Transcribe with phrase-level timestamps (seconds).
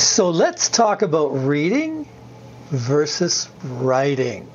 [0.00, 2.08] So let's talk about reading
[2.70, 4.50] versus writing.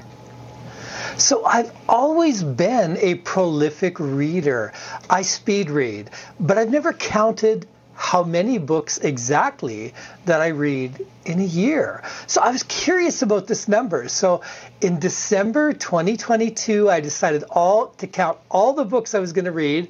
[1.17, 4.73] So I've always been a prolific reader.
[5.07, 9.93] I speed read, but I've never counted how many books exactly
[10.25, 12.01] that I read in a year.
[12.25, 14.07] So I was curious about this number.
[14.09, 14.41] So
[14.81, 19.51] in December 2022, I decided all to count all the books I was going to
[19.51, 19.89] read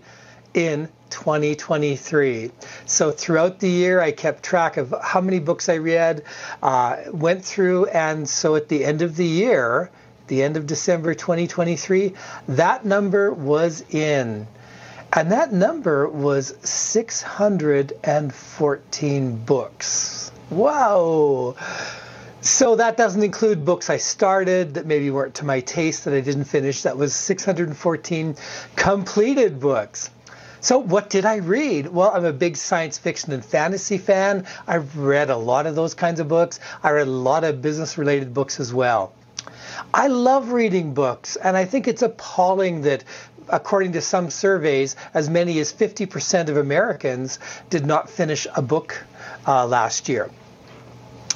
[0.55, 2.49] in 2023.
[2.85, 6.23] So throughout the year, I kept track of how many books I read,
[6.63, 9.91] uh, went through, and so at the end of the year,
[10.27, 12.15] the end of December 2023,
[12.47, 14.47] that number was in.
[15.13, 20.31] And that number was 614 books.
[20.49, 21.55] Wow!
[22.41, 26.21] So that doesn't include books I started that maybe weren't to my taste that I
[26.21, 26.83] didn't finish.
[26.83, 28.35] That was 614
[28.75, 30.11] completed books.
[30.65, 31.85] So, what did I read?
[31.85, 34.47] Well, I'm a big science fiction and fantasy fan.
[34.65, 36.59] I've read a lot of those kinds of books.
[36.81, 39.13] I read a lot of business related books as well.
[39.93, 43.03] I love reading books, and I think it's appalling that,
[43.47, 47.37] according to some surveys, as many as 50% of Americans
[47.69, 48.97] did not finish a book
[49.45, 50.31] uh, last year.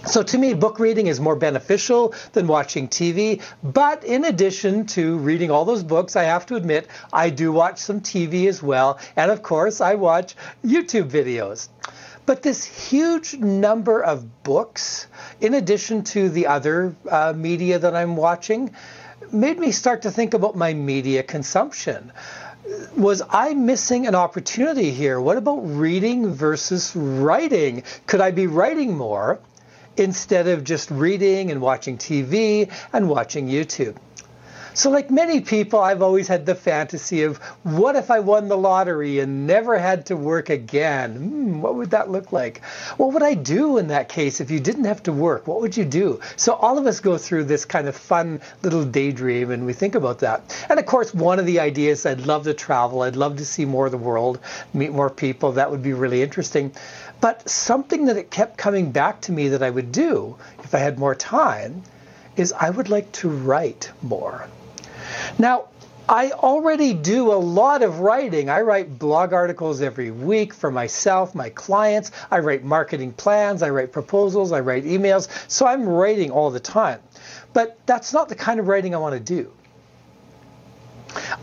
[0.06, 3.42] So to me, book reading is more beneficial than watching TV.
[3.62, 7.80] But in addition to reading all those books, I have to admit, I do watch
[7.80, 8.98] some TV as well.
[9.18, 11.68] And of course, I watch YouTube videos.
[12.26, 15.08] But this huge number of books,
[15.42, 18.74] in addition to the other uh, media that I'm watching,
[19.34, 22.12] made me start to think about my media consumption
[22.96, 25.20] was I missing an opportunity here?
[25.20, 27.84] What about reading versus writing?
[28.06, 29.40] Could I be writing more?
[30.00, 33.96] Instead of just reading and watching TV and watching YouTube.
[34.80, 38.56] So, like many people, I've always had the fantasy of what if I won the
[38.56, 41.16] lottery and never had to work again?
[41.16, 42.64] Hmm, what would that look like?
[42.96, 45.48] What would I do in that case if you didn't have to work?
[45.48, 46.22] What would you do?
[46.38, 49.96] So, all of us go through this kind of fun little daydream and we think
[49.96, 50.66] about that.
[50.70, 53.66] And of course, one of the ideas I'd love to travel, I'd love to see
[53.66, 54.40] more of the world,
[54.74, 55.52] meet more people.
[55.52, 56.72] That would be really interesting.
[57.20, 60.78] But something that it kept coming back to me that I would do if I
[60.78, 61.84] had more time
[62.38, 64.48] is I would like to write more.
[65.38, 65.68] Now,
[66.10, 68.50] I already do a lot of writing.
[68.50, 72.12] I write blog articles every week for myself, my clients.
[72.32, 75.28] I write marketing plans, I write proposals, I write emails.
[75.48, 77.00] So I'm writing all the time.
[77.54, 79.52] But that's not the kind of writing I want to do.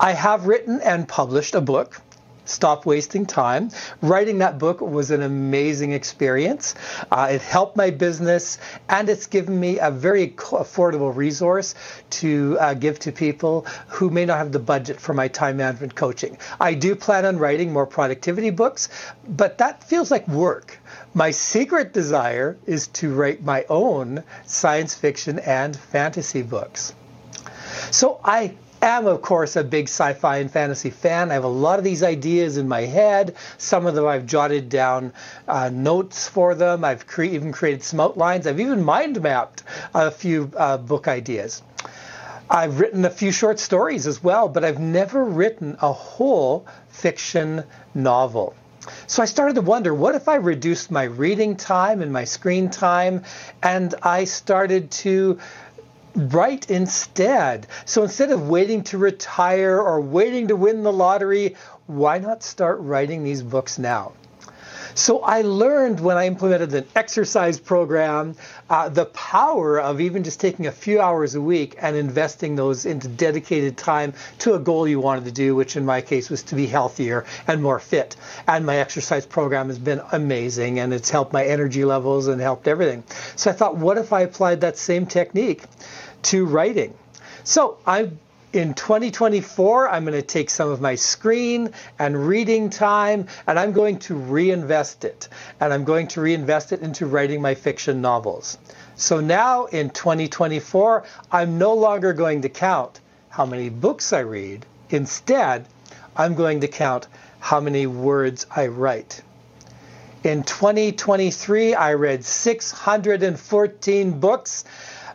[0.01, 2.01] I have written and published a book
[2.49, 3.71] stop wasting time.
[4.03, 6.75] Writing that book was an amazing experience.
[7.11, 8.59] Uh, it helped my business
[8.89, 11.75] and it's given me a very affordable resource
[12.11, 15.95] to uh, give to people who may not have the budget for my time management
[15.95, 16.39] coaching.
[16.61, 18.89] I do plan on writing more productivity books,
[19.29, 20.79] but that feels like work.
[21.15, 26.95] My secret desire is to write my own science fiction and fantasy books.
[27.91, 31.31] So I am, of course, a big sci fi and fantasy fan.
[31.31, 33.37] I have a lot of these ideas in my head.
[33.59, 35.13] Some of them I've jotted down
[35.49, 36.85] uh, notes for them.
[36.85, 38.47] I've cre- even created some outlines.
[38.47, 39.63] I've even mind mapped
[39.95, 41.63] a few uh, book ideas.
[42.49, 47.65] I've written a few short stories as well, but I've never written a whole fiction
[47.95, 48.55] novel.
[49.09, 52.71] So I started to wonder what if I reduced my reading time and my screen
[52.71, 53.25] time
[53.63, 55.41] and I started to
[56.17, 57.67] write instead.
[57.85, 61.57] So instead of waiting to retire or waiting to win the lottery,
[61.87, 64.13] why not start writing these books now?
[64.97, 68.35] So I learned when I implemented an exercise program
[68.71, 72.87] uh, the power of even just taking a few hours a week and investing those
[72.87, 76.43] into dedicated time to a goal you wanted to do, which in my case was
[76.45, 78.17] to be healthier and more fit.
[78.49, 82.67] And my exercise program has been amazing and it's helped my energy levels and helped
[82.67, 83.05] everything.
[83.37, 85.65] So I thought, what if I applied that same technique
[86.23, 86.95] to writing.
[87.45, 88.11] So I
[88.53, 93.73] in 2024, I'm going to take some of my screen and reading time and I'm
[93.73, 95.29] going to reinvest it.
[95.61, 98.57] And I'm going to reinvest it into writing my fiction novels.
[98.95, 104.65] So now in 2024, I'm no longer going to count how many books I read.
[104.89, 105.67] Instead,
[106.17, 107.09] I'm going to count
[107.41, 109.21] how many words I write.
[110.25, 114.65] In 2023, I read 614 books.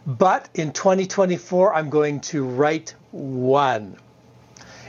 [0.06, 3.98] But in 2024, I'm going to write one.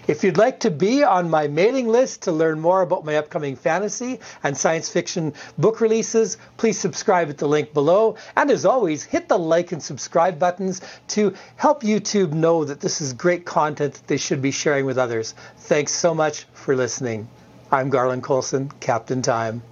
[0.08, 3.54] If you'd like to be on my mailing list to learn more about my upcoming
[3.54, 8.16] fantasy and science fiction book releases, please subscribe at the link below.
[8.34, 13.00] And as always, hit the like and subscribe buttons to help YouTube know that this
[13.00, 15.34] is great content that they should be sharing with others.
[15.58, 17.28] Thanks so much for listening.
[17.70, 19.62] I'm Garland Coulson, Captain Time.